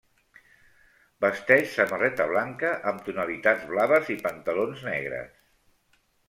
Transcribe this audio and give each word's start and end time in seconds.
Vesteix 1.25 1.67
samarreta 1.73 2.25
blanca 2.31 2.71
amb 2.93 3.03
tonalitats 3.11 3.69
blaves, 3.75 4.11
i 4.15 4.17
pantalons 4.25 4.83
negres. 4.89 5.39